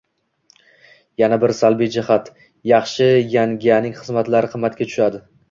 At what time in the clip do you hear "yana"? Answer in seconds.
1.21-1.37